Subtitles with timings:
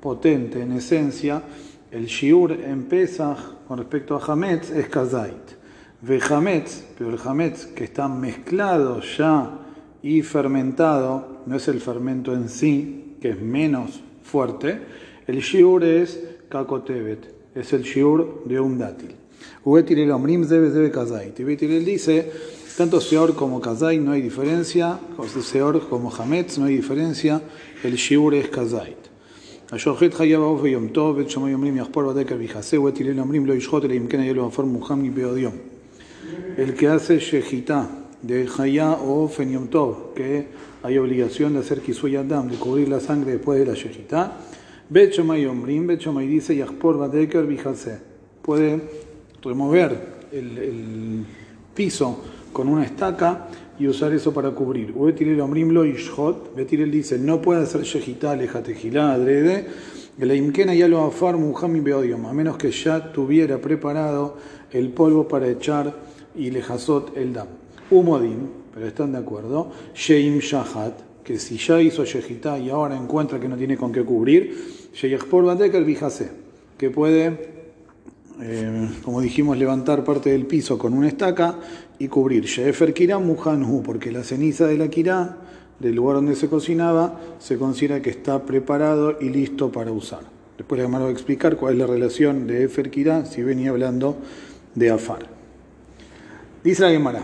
[0.00, 1.42] potente en esencia,
[1.90, 5.56] el shiur en Pesach con respecto a Hametz es kazait.
[6.00, 9.58] Ve Hametz, pero el Hametz que está mezclado ya
[10.02, 14.80] y fermentado, no es el fermento en sí, que es menos fuerte,
[15.26, 19.14] el shiur es kakotevet, es el shiur de un dátil.
[19.64, 21.38] Ubetirel omrim debe debe kazait.
[21.40, 22.30] Y Betirel dice,
[22.76, 27.42] tanto seor como kazait no hay diferencia, o seor como Hametz no hay diferencia,
[27.82, 29.08] el shiur es kazait.
[29.71, 33.53] השוחט חייב העוף ביום טוב, בית שמאי אומרים יחפור בדקה ויכסה, ובית הלל אומרים לא
[33.53, 35.53] ישחוט אלא אם כן היה לו עפר מוחם בעוד יום.
[36.57, 37.89] El que hace shejita
[38.21, 40.47] de Jaya o Of en Yom Tov, que
[40.83, 44.37] hay obligación de hacer kisui adam, de cubrir la sangre después de la shejita,
[44.89, 47.99] Bet Shomai Omrim, Bet Shomai dice Yahpor Badeker Bijase,
[48.41, 48.81] puede
[49.43, 49.91] remover
[50.31, 51.25] el, el
[51.73, 52.23] piso
[52.58, 53.46] con una estaca
[53.78, 54.92] y usar eso para cubrir.
[54.92, 59.68] Betirel Omrim lo Ishot, Betirel dice, no puede hacer shejita, lejatejilá, adrede,
[60.18, 64.38] el imkena ya lo afar muhami beodium, a menos que ya tuviera preparado
[64.72, 65.94] el polvo para echar
[66.34, 67.46] y lejazot el dam.
[67.92, 73.38] Umodim, pero están de acuerdo, Sheim Shahat, que si ya hizo shejita y ahora encuentra
[73.38, 76.28] que no tiene con qué cubrir, Sheyachpor Badeker Bijase,
[76.76, 77.57] que puede
[78.40, 81.56] eh, como dijimos, levantar parte del piso con una estaca
[81.98, 82.44] y cubrir.
[82.44, 83.18] Shefer Kirá
[83.84, 85.36] porque la ceniza de la Kirá,
[85.80, 90.20] del lugar donde se cocinaba, se considera que está preparado y listo para usar.
[90.56, 92.90] Después le vamos a explicar cuál es la relación de Efer
[93.26, 94.16] si venía hablando
[94.74, 95.26] de Afar.
[96.62, 97.22] Dice la Gemara,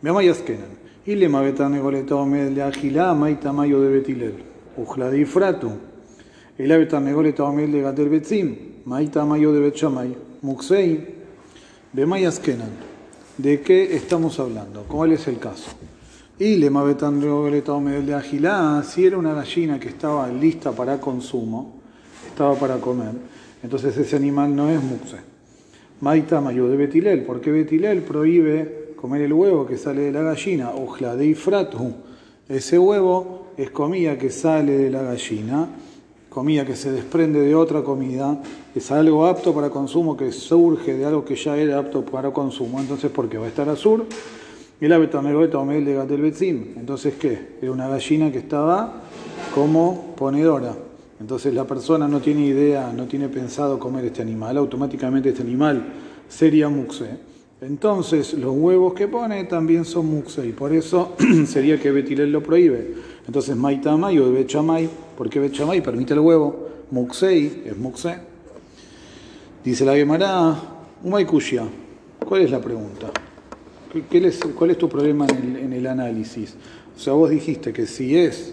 [0.00, 0.82] veamos Yaskenan.
[1.04, 4.34] Y le negoletom de agilá, maita mayo de betilel.
[4.76, 5.70] Ujladifratu.
[6.58, 10.31] Y la vetan negoletom de gater betzim, maita mayo de betchamay.
[10.42, 11.06] Muxei,
[11.92, 12.72] Bemayas Kenan.
[13.38, 14.82] ¿De qué estamos hablando?
[14.88, 15.70] ¿Cuál es el caso?
[16.36, 21.80] Y le mavetan de agilá, si era una gallina que estaba lista para consumo,
[22.26, 23.12] estaba para comer,
[23.62, 25.18] entonces ese animal no es muxe.
[26.00, 30.70] Maita mayo de betilel, porque betilel prohíbe comer el huevo que sale de la gallina,
[30.70, 31.92] ojla de ifratu.
[32.48, 35.68] Ese huevo es comida que sale de la gallina
[36.32, 38.40] comida que se desprende de otra comida,
[38.74, 42.80] es algo apto para consumo que surge de algo que ya era apto para consumo.
[42.80, 44.04] Entonces, ¿por qué va a estar azul?
[44.80, 46.74] Y la betamegoleta de gatel betzim.
[46.76, 47.56] Entonces, ¿qué?
[47.60, 49.02] Era una gallina que estaba
[49.54, 50.74] como ponedora.
[51.22, 55.84] Entonces la persona no tiene idea, no tiene pensado comer este animal, automáticamente este animal
[56.28, 57.10] sería muxe.
[57.60, 61.14] Entonces los huevos que pone también son muxe y por eso
[61.46, 62.94] sería que Betilel lo prohíbe.
[63.24, 64.88] Entonces Maitamay o Bechamay,
[65.22, 66.68] ¿por qué Bechamay permite el huevo?
[66.90, 68.18] Muxei es muxe.
[69.62, 70.52] Dice la Gemara,
[71.04, 71.62] Umaykushia,
[72.26, 73.08] ¿cuál es la pregunta?
[74.58, 76.56] ¿Cuál es tu problema en el, en análisis?
[76.96, 78.52] O sea, vos dijiste que si es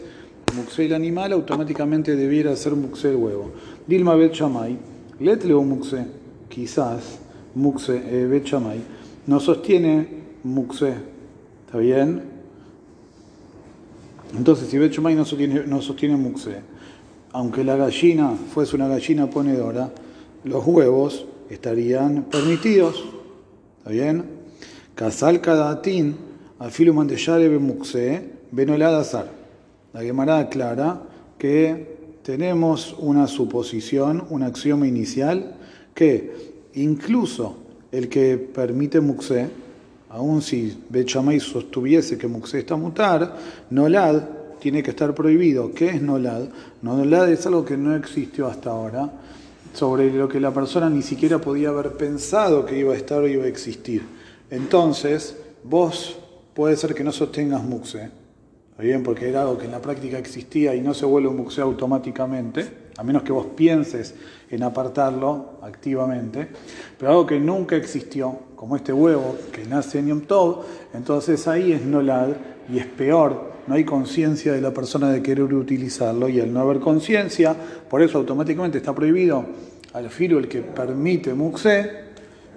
[0.56, 3.52] muxe el animal, automáticamente debiera ser muxe el huevo.
[3.88, 4.78] Dilma Bechamay,
[5.22, 6.06] letleo muxe,
[6.50, 7.18] quizás
[7.56, 8.84] muxe eh,
[9.26, 10.08] no sostiene
[10.44, 10.94] muxe.
[11.66, 12.29] ¿Está bien?
[14.38, 16.62] Entonces, si no sostiene, no sostiene muxe,
[17.32, 19.92] aunque la gallina fuese una gallina ponedora,
[20.44, 23.04] los huevos estarían permitidos.
[23.80, 24.24] ¿Está bien?
[24.96, 26.16] Casal Kadatin,
[26.60, 29.32] afilu mandellare muxe, benolada azar.
[29.94, 31.02] La Gemara aclara
[31.38, 35.56] que tenemos una suposición, un axioma inicial,
[35.96, 37.58] que incluso
[37.92, 39.50] el que permite muxe,
[40.10, 43.38] aun si Bechamay sostuviese que muxe está mutar,
[43.70, 44.24] nolad
[44.60, 45.72] tiene que estar prohibido.
[45.74, 46.50] ¿Qué es nolad?
[46.82, 49.10] Nolad es algo que no existió hasta ahora,
[49.74, 53.28] sobre lo que la persona ni siquiera podía haber pensado que iba a estar o
[53.28, 54.04] iba a existir.
[54.50, 56.18] Entonces, vos
[56.54, 58.10] puede ser que no sostengas muxe,
[58.78, 61.62] bien, porque era algo que en la práctica existía y no se vuelve un muxe
[61.62, 64.16] automáticamente, a menos que vos pienses
[64.50, 66.48] en apartarlo activamente,
[66.98, 71.72] pero algo que nunca existió, como este huevo que nace en Yom Tov, entonces ahí
[71.72, 72.28] es nolad
[72.70, 76.60] y es peor, no hay conciencia de la persona de querer utilizarlo y al no
[76.60, 77.56] haber conciencia,
[77.90, 79.46] por eso automáticamente está prohibido
[79.94, 81.90] al filo el que permite muxe,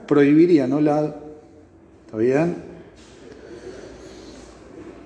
[0.09, 1.15] prohibiría nolad,
[2.07, 2.57] ¿está bien?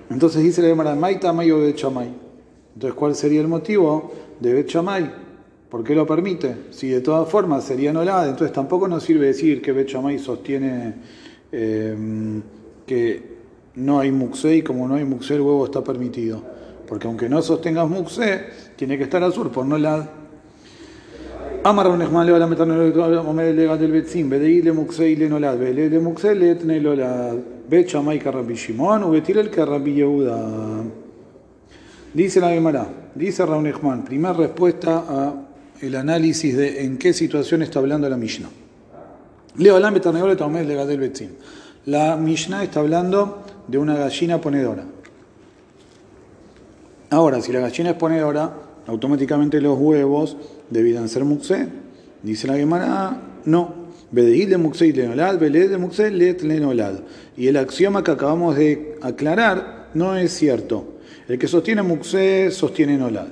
[0.09, 2.11] Entonces dice la Gemara, Maita Mayo de Chamay.
[2.73, 4.67] Entonces, ¿cuál sería el motivo de Bet?
[5.69, 6.55] ¿Por qué lo permite?
[6.71, 10.93] Si de todas formas sería nolad, entonces tampoco nos sirve decir que Bet sostiene
[11.51, 12.41] em,
[12.85, 13.37] que
[13.75, 16.41] no hay muxé y como no hay muxé el huevo está permitido.
[16.87, 18.45] Porque aunque no sostengas muxé,
[18.77, 20.05] tiene que estar azul por nolad.
[21.65, 25.57] Amar un le va a meter el legal del betzim, le muxé y le nolad,
[25.57, 27.35] le muxé le etne lolad,
[27.69, 30.83] bet shamay karrabi Shimon, u betir el karrabi Yehuda.
[32.13, 33.73] Dice la Gemara, dice Raúl
[34.05, 35.46] primera respuesta a
[35.81, 38.49] el análisis de en qué situación está hablando la Mishnah.
[39.57, 39.79] Leo.
[41.85, 44.85] La Mishnah está hablando de una gallina ponedora.
[47.09, 48.53] Ahora, si la gallina es ponedora,
[48.87, 50.37] automáticamente los huevos
[50.69, 51.67] debieran ser muxé.
[52.21, 53.87] Dice la Gemara, no.
[57.37, 60.97] Y el axioma que acabamos de aclarar no es cierto.
[61.27, 63.27] El que sostiene muxé sostiene nolad.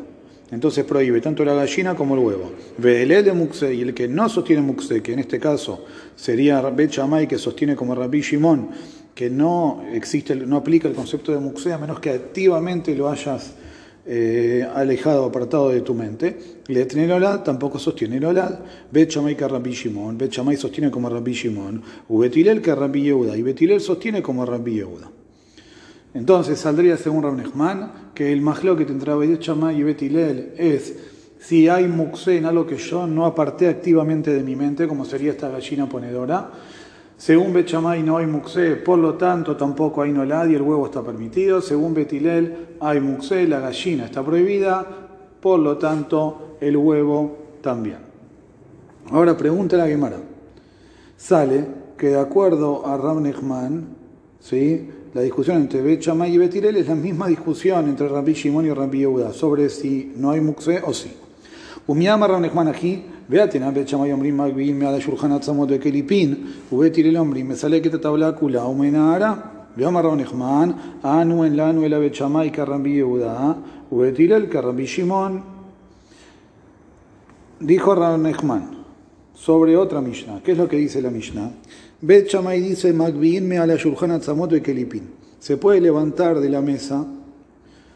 [0.55, 2.51] Entonces prohíbe tanto la gallina como el huevo.
[2.77, 5.85] Ve'elel de muxe y el que no sostiene muxe, que en este caso
[6.15, 6.97] sería Bet
[7.27, 8.69] que sostiene como Rabbi Shimon,
[9.13, 13.53] que no existe, no aplica el concepto de muxe a menos que activamente lo hayas
[14.05, 16.37] eh, alejado, apartado de tu mente.
[16.67, 18.59] Le el olad tampoco sostiene el olad.
[18.89, 20.17] Bet que Rabbi Shimon.
[20.17, 21.81] Bet sostiene como Rabbi Shimon.
[22.07, 23.35] Ubetilel que Rabbi Yehuda.
[23.35, 25.11] Y Betilel sostiene como Rabbi Yehuda.
[26.15, 30.95] Entonces saldría según Rabnechman que el que entre Bet Shammai y Betilel es
[31.39, 35.31] si hay muxé en algo que yo no aparté activamente de mi mente, como sería
[35.31, 36.49] esta gallina ponedora.
[37.17, 41.03] Según Bet no hay muxé, por lo tanto tampoco hay nolad y el huevo está
[41.03, 41.61] permitido.
[41.61, 44.85] Según Betilel hay muxé, la gallina está prohibida,
[45.41, 47.97] por lo tanto el huevo también.
[49.11, 50.17] Ahora pregunta la Gemara.
[51.17, 51.67] Sale
[51.97, 53.21] que de acuerdo a Rab
[54.39, 54.89] ¿sí?
[55.15, 58.73] la discusión entre Bet Shammai y Betirel es la misma discusión entre Rabbi Shimon y
[58.73, 61.09] Rabbi Yehuda sobre si no hay mukse o sí.
[61.87, 68.65] Umiama Ramnechmanají, Beatina, Bet Shammai Omrim Magbin, Meada Shurhan Atzamot Bekelipin, Ubetirel Omrim, Mesalek Tatablácula,
[68.65, 73.55] Umenara, Beoma Ramnechman, Anu en Lanu el Bet Shammai Karrambi Yehuda,
[73.91, 75.41] Ubetirel Karrambi Shimon.
[77.61, 78.75] Dijo Ramnechman
[79.33, 80.41] sobre otra Mishnah.
[80.43, 81.51] ¿Qué es lo que dice la Mishnah?
[82.05, 85.09] Bet dice, y Kelipin.
[85.39, 87.03] Se puede levantar de la mesa,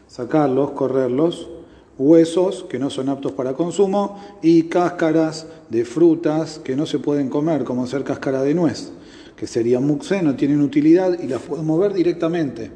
[0.08, 1.48] sacarlos, correrlos,
[1.96, 7.28] huesos que no son aptos para consumo y cáscaras de frutas que no se pueden
[7.28, 8.90] comer, como ser cáscara de nuez,
[9.36, 12.72] que serían muxe, no tienen utilidad y las puedo mover directamente.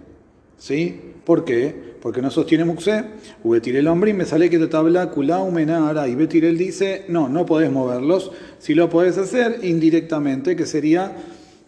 [0.57, 1.14] ¿Sí?
[1.25, 1.95] ¿Por qué?
[2.03, 3.05] Porque no sostiene muxe.
[3.43, 5.11] Ubetir el hombre y me sale que te tabla
[5.51, 6.07] menara.
[6.07, 8.31] Y Betirel dice, no, no podés moverlos.
[8.59, 11.13] Si lo podés hacer indirectamente, que sería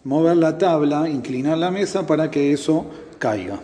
[0.03, 2.85] mover la tabla, inclinar la mesa para que eso
[3.17, 3.59] caiga.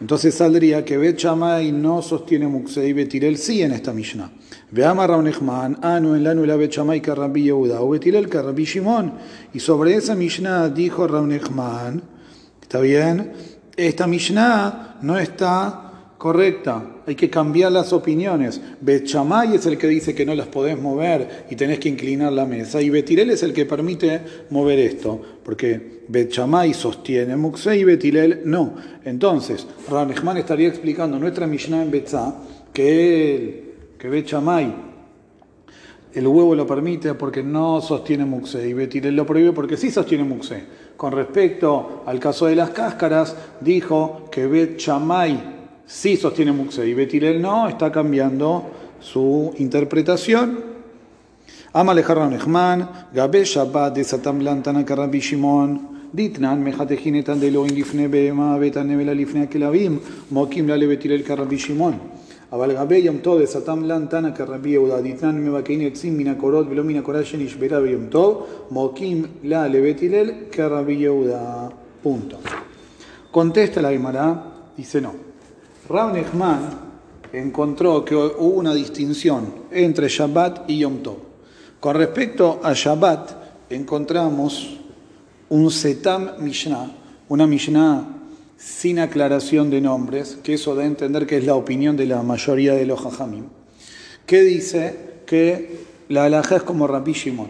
[0.00, 1.24] Entonces saldría que Bet
[1.62, 4.30] y no sostiene Muxei y Betirel sí en esta Mishnah.
[4.70, 9.12] Veamos Raunechman, Anu en la Bet Shammai que Rabbi Yehuda, o Betirel que Shimon.
[9.54, 12.02] Y sobre esa Mishnah dijo Raunechman,
[12.60, 13.55] ¿está bien?
[13.76, 15.86] Esta Mishnah no está
[16.16, 18.60] correcta, hay que cambiar las opiniones.
[18.80, 22.46] Bet es el que dice que no las podés mover y tenés que inclinar la
[22.46, 24.20] mesa, y Betirel es el que permite
[24.50, 26.32] mover esto, porque Bet
[26.72, 28.76] sostiene Muxé y Betilel no.
[29.04, 32.34] Entonces, Ranechman estaría explicando nuestra Mishnah en Betzá
[32.72, 33.64] que, el,
[33.98, 34.32] que Bet
[36.15, 40.23] el huevo lo permite porque no sostiene Muxé y Betilel lo prohíbe porque sí sostiene
[40.23, 40.63] Muxé.
[40.97, 44.79] Con respecto al caso de las cáscaras, dijo que Bet
[45.85, 48.65] sí sostiene Muxé y Betilel no, está cambiando
[48.99, 50.59] su interpretación.
[51.73, 55.91] Ama Ranechman, Gabe Shabbat de Satam Lantana Shimon.
[56.15, 59.99] דתנן מחתכינתן דאלוהים לפני בהמה ותן נבלה לפני הכלבים,
[60.31, 61.97] מוקים לה לבית הלל כרבי שמעון.
[62.51, 66.83] אבל לגבי יום טוב וסתם לן תנא כרבי יהודה, דתנן מבקעין עצים מן הקורות ולא
[66.83, 71.67] מן הקורה שנשברה ביום טוב, מוקים לה לבית הלל כרבי יהודה.
[72.01, 72.39] Punto.
[73.29, 74.43] Contesta la Gemara,
[74.75, 75.13] dice no.
[75.87, 76.69] Rab Nechman
[77.31, 81.17] encontró que hubo una distinción entre Shabbat y Yom Tov.
[81.79, 84.79] Con respecto a Shabbat, encontramos
[85.49, 86.91] un Setam Mishnah,
[87.29, 88.14] una Mishnah
[88.56, 92.22] sin aclaración de nombres, que eso da a entender que es la opinión de la
[92.22, 93.44] mayoría de los Jajamim,
[94.26, 94.96] que dice
[95.26, 97.48] que la alhaja es como Rabbi Shimon,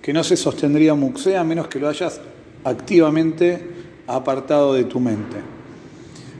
[0.00, 2.20] que no se sostendría muxé a menos que lo hayas
[2.64, 3.60] activamente
[4.06, 5.36] apartado de tu mente.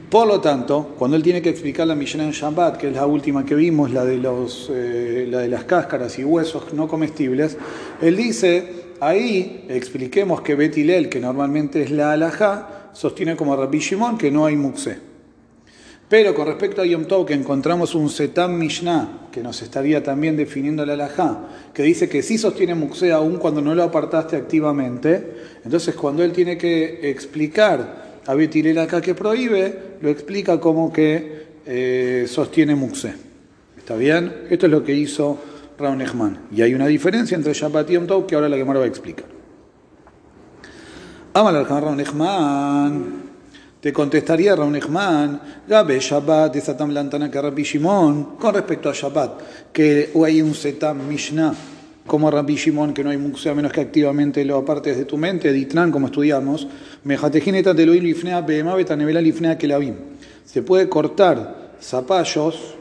[0.09, 3.05] Por lo tanto, cuando él tiene que explicar la Mishnah en Shabbat, que es la
[3.05, 7.57] última que vimos, la de, los, eh, la de las cáscaras y huesos no comestibles,
[8.01, 14.17] él dice ahí expliquemos que Betilel, que normalmente es la alajá, sostiene como Rabbi Shimon
[14.17, 14.97] que no hay muxé.
[16.09, 20.37] Pero con respecto a Yom Tov, que encontramos un Setam Mishnah, que nos estaría también
[20.37, 25.33] definiendo la alajá, que dice que sí sostiene Muxé aún cuando no lo apartaste activamente,
[25.65, 31.45] entonces cuando él tiene que explicar a Betilel acá que prohíbe, lo explica como que
[31.65, 33.13] eh, sostiene Muxé.
[33.77, 34.33] ¿Está bien?
[34.49, 35.37] Esto es lo que hizo
[35.77, 38.85] Raun Y hay una diferencia entre Shabbat y Yom Tov que ahora la Gemara va
[38.85, 39.25] a explicar.
[41.33, 41.97] Amal al Raun
[43.79, 49.71] te contestaría Raun Echman, Gabe Shabbat de Satam Lantana Rabbi Shimon, con respecto a Shabbat,
[49.71, 51.53] que hay un Setam Mishnah,
[52.07, 55.53] como Rabbi Shimon, que no hay muxea menos que activamente lo apartes de tu mente,
[55.53, 56.67] Ditran, como estudiamos,
[57.03, 59.93] Mejatejineta de Loil Lifnea, Behema Betanevela Lifnea Kelavim.
[60.43, 62.76] Se puede cortar zapallos,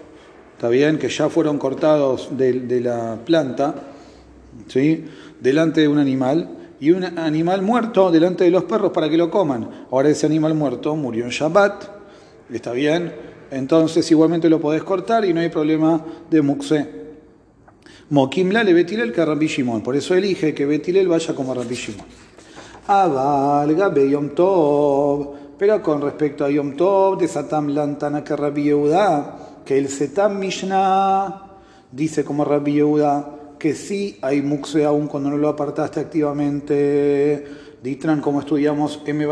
[0.57, 3.75] está bien, que ya fueron cortados de, la planta,
[4.69, 5.05] ¿sí?
[5.39, 6.49] delante de un animal,
[6.81, 9.69] y un animal muerto delante de los perros para que lo coman.
[9.91, 11.85] Ahora ese animal muerto murió en Shabbat,
[12.51, 13.13] está bien,
[13.51, 17.07] entonces igualmente lo podés cortar y no hay problema de muxe.
[18.09, 19.49] Mokimla le Betilel que Rabbi
[19.85, 22.07] por eso elige que Betilel vaya como Rabbi Shimon.
[22.87, 28.71] Avalga Yom Tov, pero con respecto a Yom Tov de Satam Lantana que Rabbi
[29.67, 31.43] que el Setam Mishnah
[31.91, 37.45] dice como Rabbi Yehuda, que sí hay muxe aún cuando no lo apartaste activamente.
[37.83, 39.27] Ditran, como estudiamos, M.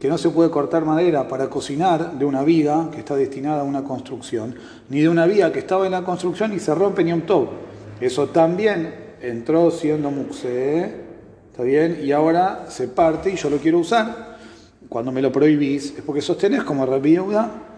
[0.00, 3.64] que no se puede cortar madera para cocinar de una viga que está destinada a
[3.64, 4.54] una construcción,
[4.88, 7.48] ni de una viga que estaba en la construcción y se rompe ni un Tov.
[8.00, 10.94] Eso también entró siendo muxe,
[11.50, 12.00] ¿está bien?
[12.02, 14.37] Y ahora se parte y yo lo quiero usar.
[14.88, 17.68] Cuando me lo prohibís es porque sostenés como Rabbi Yehuda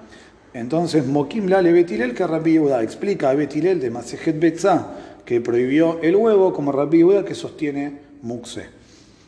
[0.52, 4.88] entonces, Mokim Lale Betilel que Rabbi Yehuda explica a Betilel de Masejet Betza
[5.24, 8.66] que prohibió el huevo como Rabbi Yehuda que sostiene Muxe.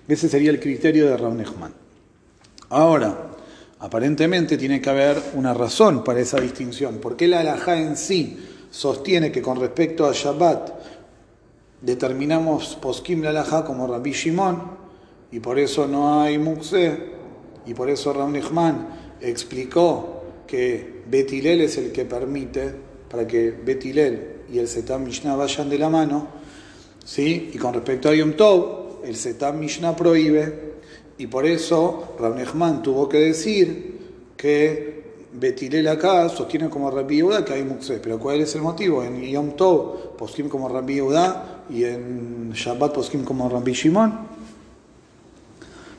[0.08, 1.36] Ese sería el criterio de Rav
[2.70, 3.30] Ahora,
[3.78, 6.96] aparentemente tiene que haber una razón para esa distinción.
[6.96, 8.38] ¿Por qué la halajá en sí
[8.70, 10.70] sostiene que con respecto a Shabbat
[11.82, 14.60] determinamos poskim la halajá como Rabbi Shimon
[15.30, 17.12] y por eso no hay Muxe
[17.66, 18.32] y por eso Rav
[19.20, 22.72] explicó que Betilel es el que permite
[23.10, 26.28] para que Betilel y el Setam Mishnah vayan de la mano,
[27.04, 27.50] ¿sí?
[27.52, 30.72] y con respecto a Yom Tov, el Setam Mishnah prohíbe,
[31.18, 33.98] y por eso Rav tuvo que decir
[34.36, 35.02] que
[35.32, 38.00] Betilel acá sostiene como Rabbi Yehuda que hay Muxé.
[38.02, 39.02] Pero ¿cuál es el motivo?
[39.02, 44.31] En Yom Tov poskim como Rabbi Yehuda y en Shabbat poskim como Rabbi Shimon.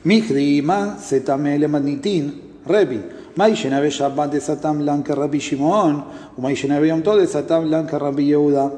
[0.04, 2.32] Mihdima Setamele Magnitin
[2.66, 3.00] Rebi.
[3.36, 6.04] Maïshenabe Shabbat de Satam Blanca Rabbi Shimon,
[6.36, 8.70] o Maïshenabe Yom de Satam Blanca Rabbi Yehuda.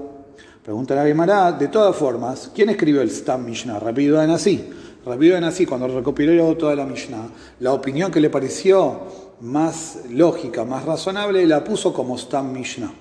[0.64, 3.78] Pregunta la Gemara, de todas formas, ¿quién escribió el Stam Mishnah?
[3.78, 4.64] Rabbi Yehuda en así.
[5.04, 7.28] Rabbi Yehuda en así, cuando recopiló toda la Mishnah,
[7.61, 9.02] la opinión que le pareció
[9.42, 12.92] más lógica, más razonable, la puso como Stam Mishnah.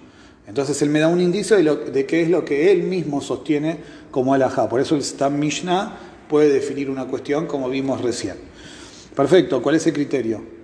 [0.46, 3.22] Entonces él me da un indicio de, lo, de qué es lo que él mismo
[3.22, 3.78] sostiene
[4.12, 4.68] como alajá.
[4.68, 8.36] Por eso el Stam Mishnah puede definir una cuestión como vimos recién.
[9.16, 10.56] Perfecto, ¿cuál es el criterio?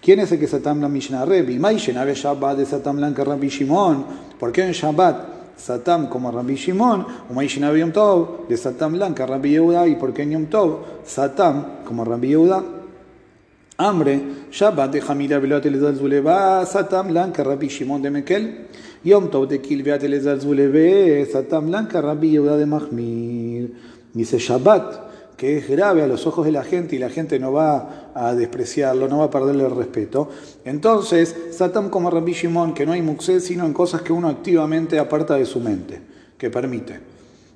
[0.00, 1.58] ¿Quién es el que Satam la Mishnah Rebi?
[1.58, 4.04] Maishen Shabbat de Satam Blanca Rabbi Shimon.
[4.38, 7.04] ¿Por qué en Shabbat Satam como Rabbi Shimon?
[7.28, 9.86] O Maishen Yom Tov de Satam Blanca Rabbi Yehuda.
[9.88, 12.64] ¿Y por qué en Yom Tov Satam como Rabbi Yehuda?
[13.76, 18.66] Hambre, Shabbat de Hamila Velot el Zuleba, Satam Blanca Rabbi Shimon de Mekel.
[19.04, 23.97] Yom Tov de Kilveat el Zulebe, Satam Blanca Rabbi Yehuda de Mahmir.
[24.18, 27.52] Dice Shabbat que es grave a los ojos de la gente y la gente no
[27.52, 30.28] va a despreciarlo, no va a perderle el respeto.
[30.64, 34.98] Entonces, Satam como Rabbi Shimon, que no hay muxé sino en cosas que uno activamente
[34.98, 36.00] aparta de su mente,
[36.36, 36.98] que permite.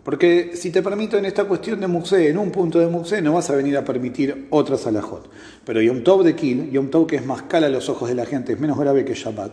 [0.05, 3.33] Porque si te permito en esta cuestión de muxé, en un punto de muxé, no
[3.33, 5.29] vas a venir a permitir otras alajot.
[5.65, 8.15] Pero Yom Tov de Kil, Yom Tov que es más cala a los ojos de
[8.15, 9.51] la gente, es menos grave que Shabbat.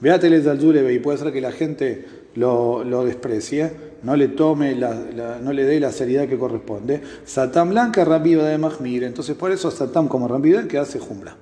[0.00, 4.74] Véateles al Zulebe y puede ser que la gente lo, lo desprecie, no le tome,
[4.74, 7.00] la, no le dé la seriedad que corresponde.
[7.24, 9.04] Satam blanca, rápido de Mahmir.
[9.04, 11.36] Entonces, por eso Satam como rápido que hace jumbra.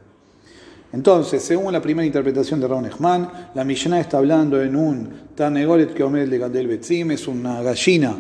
[0.93, 5.93] Entonces, según la primera interpretación de Raúl Echman, la Mishnah está hablando en un Tanegolet
[5.93, 8.17] que Omed de Gandel Betzim, es una gallina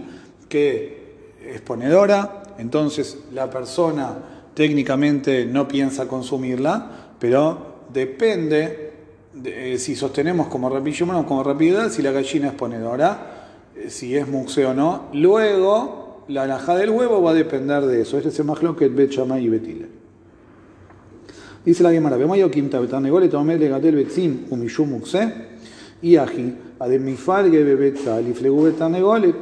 [0.48, 0.98] que
[1.46, 4.18] es ponedora, entonces la persona
[4.52, 8.92] técnicamente no piensa consumirla, pero depende
[9.44, 14.26] eh, si sostenemos como rapidez como rapidez, si la gallina es ponedora, eh, si es
[14.28, 15.04] muxeo o no.
[15.12, 18.16] Luego, la alhaja del huevo va a depender de eso.
[18.16, 19.86] Este es el más que Bet y Betile.
[21.64, 25.32] Dice la Gemara, Bemayo Kimta Betanegole Tomel de Gatel Betzim Umishu Muxe
[26.00, 29.36] y Aji Ademifal Gebebeta Liflegu Betanegolet.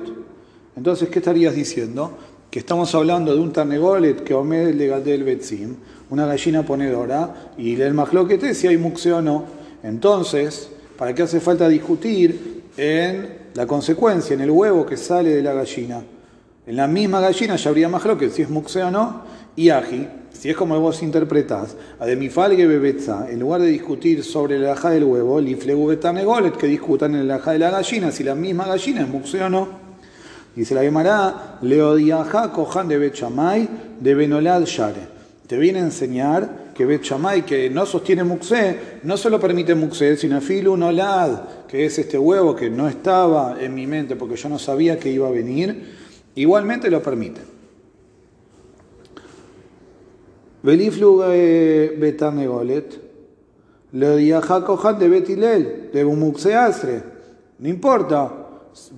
[0.76, 2.16] Entonces, ¿qué estarías diciendo?
[2.57, 5.76] que estamos hablando de un tarnegolet que omed legal del betzim,
[6.09, 9.45] una gallina ponedora, y el majloquete si hay muxeo o no.
[9.87, 15.43] Entonces, ¿para qué hace falta discutir en la consecuencia, en el huevo que sale de
[15.43, 16.02] la gallina?
[16.66, 19.23] En la misma gallina ya habría majloquete si es muxeo o no,
[19.55, 24.71] y aji, si es como vos interpretás, ademifalge bebetza, en lugar de discutir sobre la
[24.71, 28.35] laja del huevo, liflegu betanegolet, que discutan en la laja de la gallina, si la
[28.35, 29.69] misma gallina es muxeo o no.
[30.57, 33.69] Dice la Gemara, Leodiaja cojan de Bechamay
[34.00, 35.07] de Benolad Share.
[35.47, 40.40] Te viene a enseñar que Bechamay, que no sostiene Muxé, no solo permite Muxé, sino
[40.42, 44.59] Filu Nolad, que es este huevo que no estaba en mi mente porque yo no
[44.59, 45.97] sabía que iba a venir,
[46.35, 47.40] igualmente lo permite.
[50.62, 51.18] Beliflu
[51.99, 53.00] Betanegolet,
[53.92, 57.02] Leodiaja cojan de Betilel, de Muxé Asre.
[57.59, 58.30] No importa,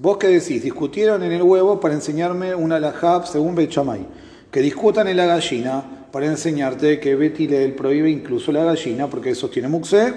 [0.00, 4.04] vos qué decís, discutieron en el huevo para enseñarme una lajab según Bechamay.
[4.50, 9.68] Que discutan en la gallina para enseñarte que Betilel prohíbe incluso la gallina porque sostiene
[9.68, 10.14] Muxé.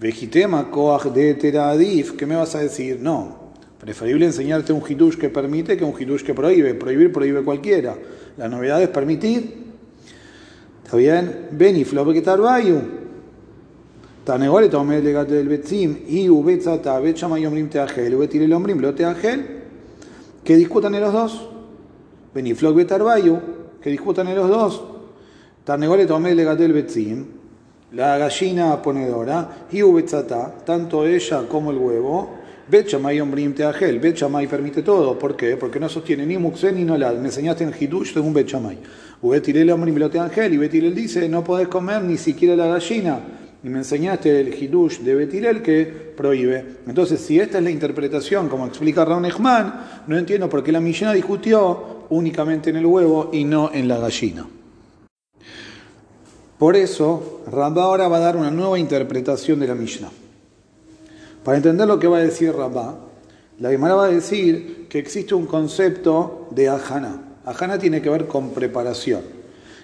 [0.00, 2.98] Vejitema koach de teradif, ¿qué me vas a decir?
[3.00, 6.74] No, preferible enseñarte un hitush que permite que un hitush que prohíbe.
[6.74, 7.96] Prohibir prohíbe cualquiera.
[8.36, 9.64] La novedad es permitir.
[10.84, 11.48] ¿Está bien?
[11.52, 12.80] Beniflo bayu.
[14.24, 18.94] Tanegole tomé el legate del betzim y ubetzata bechama yomrim teagel ubetil el omrim lo
[18.94, 19.44] teagel
[20.42, 21.48] que discutan en los dos.
[22.34, 23.38] Beniflok betarbayu
[23.82, 24.93] que discutan en los dos.
[25.64, 27.24] Tanegole tomé el legate del betzim
[27.94, 32.38] la gallina ponedora y ubetzata tanto ella como el huevo.
[32.68, 34.00] Bechamay ombrim teagel.
[34.00, 35.16] Bechamay permite todo.
[35.16, 35.56] ¿Por qué?
[35.56, 37.14] Porque no sostiene ni muxé ni nolad.
[37.18, 38.78] Me enseñaste en Hidush según Bechamay.
[39.22, 40.54] Ubetil el omrim lo teagel.
[40.54, 43.20] Y Betilel dice: No podés comer ni siquiera la gallina
[43.62, 46.64] y me enseñaste el Hidush de Betilel que prohíbe.
[46.88, 50.80] Entonces, si esta es la interpretación, como explica Raúl Echman, no entiendo por qué la
[50.80, 54.46] Mishnah discutió únicamente en el huevo y no en la gallina.
[56.64, 60.10] Por eso, Rabá ahora va a dar una nueva interpretación de la Mishnah.
[61.44, 63.00] Para entender lo que va a decir Rabá,
[63.60, 67.20] la Gemara va a decir que existe un concepto de ajana.
[67.44, 69.20] Ajana tiene que ver con preparación.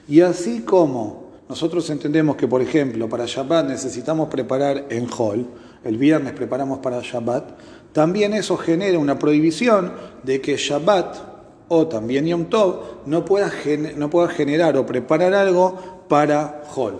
[0.09, 5.47] Y así como nosotros entendemos que, por ejemplo, para Shabbat necesitamos preparar en Hall,
[5.85, 7.59] el viernes preparamos para Shabbat,
[7.93, 11.29] también eso genera una prohibición de que Shabbat
[11.69, 13.53] o también Yom Tov no pueda,
[13.97, 16.99] no pueda generar o preparar algo para Hall.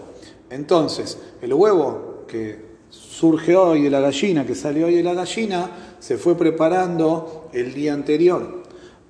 [0.51, 5.97] Entonces, el huevo que surge hoy de la gallina, que salió hoy de la gallina,
[5.99, 8.63] se fue preparando el día anterior.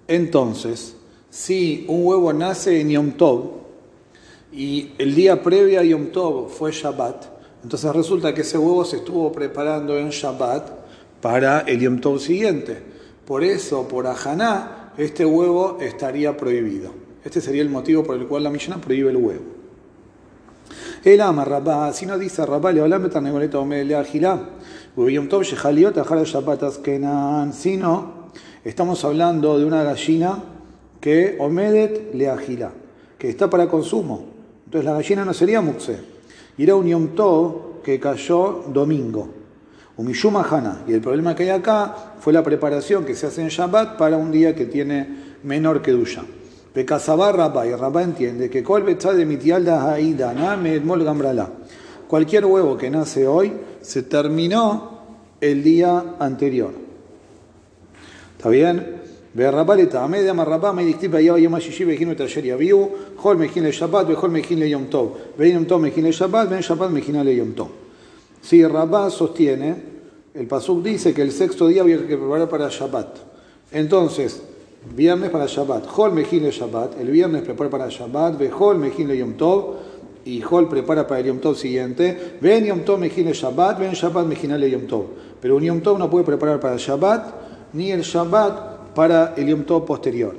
[0.08, 0.96] Entonces,
[1.28, 3.60] si un huevo nace en Yom Tov,
[4.50, 7.26] y el día previo a Yom Tov fue Shabbat,
[7.62, 10.70] entonces resulta que ese huevo se estuvo preparando en Shabbat
[11.20, 12.78] para el Yom Tov siguiente.
[13.26, 16.90] Por eso, por Ajaná, este huevo estaría prohibido.
[17.22, 19.59] Este sería el motivo por el cual la Mishnah prohíbe el huevo.
[21.04, 24.38] El ama Rabá, si no dice Rabá, le hablame tanegoleta o le agilá.
[24.96, 27.52] Yom Tov shehaliot ajara Shabbat askenan.
[27.52, 28.30] Si no,
[28.64, 30.42] estamos hablando de una gallina
[31.00, 32.72] que omedet le agilá,
[33.18, 34.26] que está para consumo.
[34.66, 35.98] Entonces la gallina no sería muxe.
[36.58, 39.28] Y era un Yom Tov que cayó domingo.
[39.96, 40.82] Umishuma Hana.
[40.86, 44.16] Y el problema que hay acá fue la preparación que se hace en Shabbat para
[44.16, 45.06] un día que tiene
[45.42, 46.24] menor que Dusha.
[46.72, 51.50] Pecasabar Rabá, y Rabá entiende que de Mitialda Aida, Name Gambralá.
[52.06, 55.00] Cualquier huevo que nace hoy se terminó
[55.40, 56.72] el día anterior.
[58.36, 59.00] ¿Está bien?
[59.32, 62.90] Berrabá le tamé, de amarrabá, me dictipa ya, yema shishi, vejino trasheria viu,
[63.22, 66.50] hol mejin le shabbat, vejol mejin le yom tov, ven yom tov mejin le shabbat,
[66.50, 67.68] ven shabbat mejin le yom tov.
[68.42, 69.76] Si Rabá sostiene,
[70.34, 73.18] el pasuk dice que el sexto día había que preparar para shabbat.
[73.70, 74.42] Entonces,
[74.94, 79.18] viernes para Shabbat, Hol Mejin le Shabbat, el viernes prepara para Shabbat, Behol Mejin le
[79.18, 79.76] Yom Tov,
[80.24, 83.92] y Hol prepara para el Yom Tov siguiente, Ven Yom Tov Mejin le Shabbat, Ven
[83.92, 85.04] Shabbat Mejin le Yom Tov.
[85.40, 89.64] Pero un Yom Tov no puede preparar para Shabbat, ni el Shabbat para el Yom
[89.64, 90.34] Tov posterior.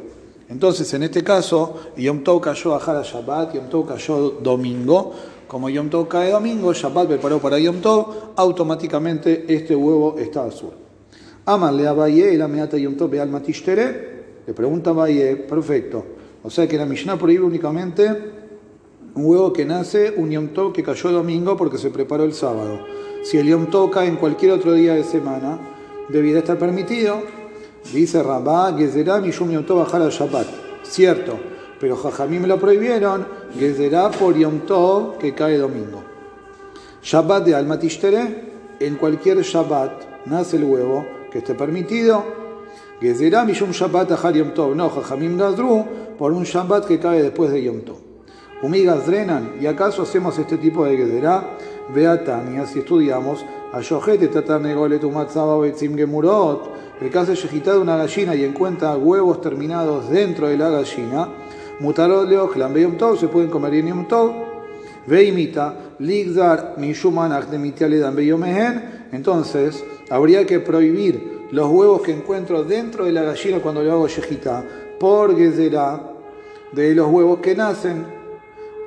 [0.50, 5.14] Entonces, en este caso, Yom Tov cayó a Jara Shabbat, Yom Tov cayó domingo.
[5.48, 10.72] Como Yom Tov cae domingo, Shabbat preparó para Yom Tov, automáticamente este huevo está azul.
[11.46, 14.11] Aman a Valle, la Yom Tov al Matishtere.
[14.52, 16.04] Le pregunta Valle, perfecto.
[16.44, 18.10] O sea que la Mishnah prohíbe únicamente
[19.16, 22.82] un huevo que nace, un Yom Tov que cayó domingo porque se preparó el sábado.
[23.24, 25.58] Si el Yom Tov cae en cualquier otro día de semana,
[26.10, 27.22] debiera estar permitido
[27.94, 30.48] Dice Rabá, Gezerá Mishum Yom Tov Bajara Shabbat.
[30.84, 31.40] Cierto,
[31.80, 33.26] pero Jajamim lo prohibieron,
[33.58, 36.04] Gezerá por Yom Tov que cae domingo.
[37.02, 42.41] Shabbat de Almatishtere, en cualquier Shabbat nace el huevo que esté permitido.
[43.02, 44.76] Gezerá Mishum Shabbat Ahar Yom Tov.
[44.76, 45.84] No, Jajamim Gazru
[46.20, 47.98] por un Shabbat que cae después de Yom Tov.
[48.62, 51.58] Umigas drenan, ¿y acaso hacemos este tipo de Gezerá?
[51.96, 56.70] Beatania, si estudiamos, Ayohet Tatanegolet Umatzaba Betzim Gemurot,
[57.02, 61.28] el caso es de una gallina y encuentra huevos terminados dentro de la gallina,
[61.80, 64.32] Mutarot Leoch, Yom Tov, se pueden comer en Yom Tov,
[65.08, 73.06] Veimita, Ligdar Mishumanach de Mitialedan Beyomehen, entonces habría que prohibir los huevos que encuentro dentro
[73.06, 74.64] de la gallina cuando le hago yejita,
[75.00, 76.02] por Gezerá,
[76.72, 78.22] de los huevos que nacen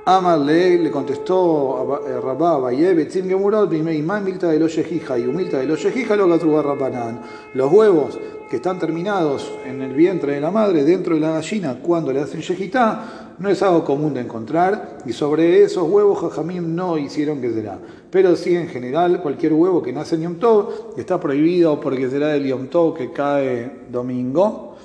[0.06, 5.58] Amarle le contestó eh, Rabá Baye, Betzim Gemurot, Bimeiman, Milta de los Yejija, y Humilta
[5.58, 7.22] de los Yejija, lo que Rabanán.
[7.54, 8.18] Los huevos
[8.50, 12.20] que están terminados en el vientre de la madre, dentro de la gallina, cuando le
[12.20, 17.40] hacen Yejitá, no es algo común de encontrar, y sobre esos huevos Jajamim no hicieron
[17.40, 17.78] que será.
[18.10, 22.34] Pero sí, en general, cualquier huevo que nace en Yom Tov está prohibido porque será
[22.34, 24.76] el Yom Tov que cae domingo,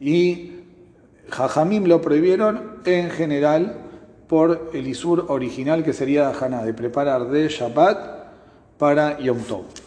[0.00, 0.52] y
[1.30, 3.78] Jajamim lo prohibieron en general
[4.28, 7.98] por el Isur original que sería Haná, de preparar de Shabbat
[8.78, 9.85] para Yom Tov.